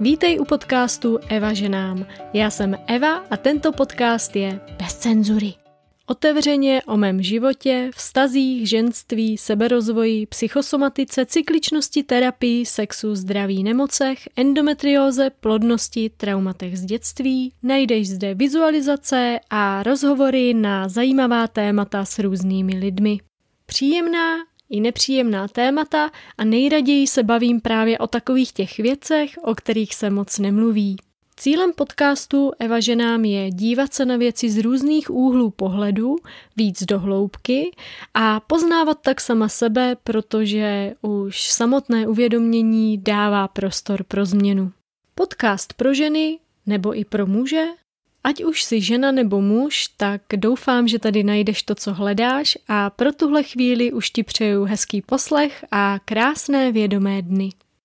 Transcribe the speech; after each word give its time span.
Vítej 0.00 0.40
u 0.40 0.44
podcastu 0.44 1.18
Eva 1.28 1.54
ženám. 1.54 2.06
Já 2.32 2.50
jsem 2.50 2.76
Eva 2.86 3.16
a 3.30 3.36
tento 3.36 3.72
podcast 3.72 4.36
je 4.36 4.60
bez 4.78 4.94
cenzury. 4.94 5.54
Otevřeně 6.06 6.82
o 6.86 6.96
mém 6.96 7.22
životě, 7.22 7.90
vztazích, 7.94 8.68
ženství, 8.68 9.38
seberozvoji, 9.38 10.26
psychosomatice, 10.26 11.26
cykličnosti, 11.26 12.02
terapii, 12.02 12.66
sexu, 12.66 13.14
zdraví, 13.14 13.62
nemocech, 13.62 14.18
endometrióze, 14.36 15.30
plodnosti, 15.30 16.10
traumatech 16.16 16.78
z 16.78 16.84
dětství. 16.84 17.52
Najdeš 17.62 18.08
zde 18.08 18.34
vizualizace 18.34 19.40
a 19.50 19.82
rozhovory 19.82 20.54
na 20.54 20.88
zajímavá 20.88 21.46
témata 21.46 22.04
s 22.04 22.18
různými 22.18 22.78
lidmi. 22.78 23.18
Příjemná 23.66 24.36
i 24.70 24.80
nepříjemná 24.80 25.48
témata 25.48 26.10
a 26.38 26.44
nejraději 26.44 27.06
se 27.06 27.22
bavím 27.22 27.60
právě 27.60 27.98
o 27.98 28.06
takových 28.06 28.52
těch 28.52 28.78
věcech, 28.78 29.30
o 29.42 29.54
kterých 29.54 29.94
se 29.94 30.10
moc 30.10 30.38
nemluví. 30.38 30.96
Cílem 31.36 31.72
podcastu 31.72 32.52
Eva 32.58 32.80
ženám 32.80 33.24
je 33.24 33.50
dívat 33.50 33.94
se 33.94 34.04
na 34.04 34.16
věci 34.16 34.50
z 34.50 34.58
různých 34.58 35.10
úhlů 35.10 35.50
pohledu, 35.50 36.16
víc 36.56 36.82
do 36.82 36.98
hloubky 36.98 37.70
a 38.14 38.40
poznávat 38.40 38.98
tak 39.02 39.20
sama 39.20 39.48
sebe, 39.48 39.96
protože 40.04 40.94
už 41.02 41.52
samotné 41.52 42.08
uvědomění 42.08 42.98
dává 42.98 43.48
prostor 43.48 44.04
pro 44.04 44.24
změnu. 44.24 44.72
Podcast 45.14 45.72
pro 45.72 45.94
ženy 45.94 46.38
nebo 46.66 46.98
i 46.98 47.04
pro 47.04 47.26
muže 47.26 47.64
Ať 48.24 48.44
už 48.44 48.62
jsi 48.62 48.80
žena 48.80 49.12
nebo 49.12 49.40
muž, 49.40 49.88
tak 49.96 50.22
doufám, 50.36 50.88
že 50.88 50.98
tady 50.98 51.22
najdeš 51.22 51.62
to, 51.62 51.74
co 51.74 51.94
hledáš 51.94 52.58
a 52.68 52.90
pro 52.90 53.12
tuhle 53.12 53.42
chvíli 53.42 53.92
už 53.92 54.10
ti 54.10 54.22
přeju 54.22 54.64
hezký 54.64 55.02
poslech 55.02 55.64
a 55.70 55.98
krásné 56.04 56.72
vědomé 56.72 57.22
dny. 57.22 57.50